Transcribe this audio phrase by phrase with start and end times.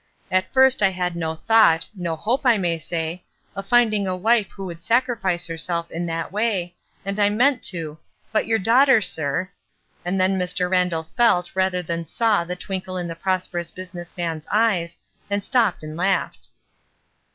[0.31, 3.23] At first I had no thought, no hope I may say,
[3.55, 6.73] of finding a wife who would sacrifice herself in that way,
[7.05, 7.99] and I meant to—
[8.31, 9.51] but your daughter, sir,"
[10.03, 10.67] and then Mr.
[10.67, 14.97] Randall felt rather than saw the twinkle in the prosperous business man's eyes,
[15.29, 16.49] and stopped and laughed.